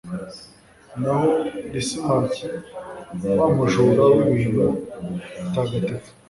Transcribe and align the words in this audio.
naho 1.01 1.29
lisimaki, 1.71 2.47
wa 3.37 3.45
mujura 3.55 4.03
w'ibintu 4.13 4.65
bitagatifu 5.41 6.09